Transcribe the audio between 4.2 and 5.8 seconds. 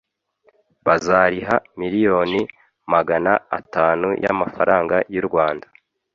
y’amafaranga y’u rwanda